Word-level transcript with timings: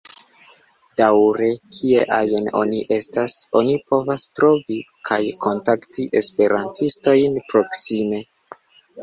Daŭre 1.01 1.49
kie 1.75 2.05
ajn 2.15 2.47
oni 2.61 2.79
estas, 2.97 3.35
oni 3.61 3.75
povas 3.93 4.25
trovi 4.41 4.79
kaj 5.11 5.21
kontakti 5.47 6.09
esperantistojn 6.23 7.39
proksime. 7.53 8.25